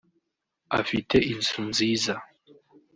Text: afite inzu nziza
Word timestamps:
afite 0.79 1.15
inzu 1.31 1.59
nziza 1.69 2.13